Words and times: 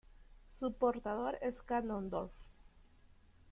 Su 0.53 0.73
portador 0.73 1.37
es 1.43 1.63
Ganondorf. 1.63 2.31